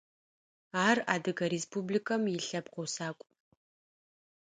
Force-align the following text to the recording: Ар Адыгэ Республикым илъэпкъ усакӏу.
Ар 0.87 0.97
Адыгэ 1.13 1.45
Республикым 1.55 2.23
илъэпкъ 2.35 2.77
усакӏу. 2.83 3.27